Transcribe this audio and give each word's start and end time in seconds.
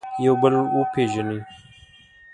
یو 0.25 0.33
بل 0.41 0.53
وپېژني. 0.79 1.39